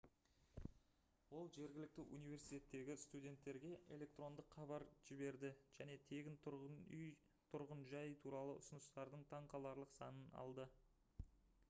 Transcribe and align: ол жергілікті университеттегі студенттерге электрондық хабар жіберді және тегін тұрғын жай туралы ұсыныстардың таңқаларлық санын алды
ол 1.39 1.49
жергілікті 1.55 2.05
университеттегі 2.19 2.95
студенттерге 3.01 3.73
электрондық 3.97 4.49
хабар 4.55 4.85
жіберді 5.09 5.51
және 5.81 5.97
тегін 6.13 6.39
тұрғын 6.49 7.85
жай 7.95 8.17
туралы 8.27 8.57
ұсыныстардың 8.63 9.27
таңқаларлық 9.35 9.93
санын 9.99 10.33
алды 10.45 10.67